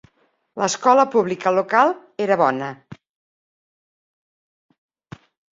[0.61, 1.93] L'escola pública local
[2.25, 2.71] era bona.